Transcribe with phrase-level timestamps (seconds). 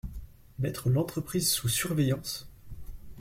[0.57, 2.49] Mettre l’entreprise sous surveillance?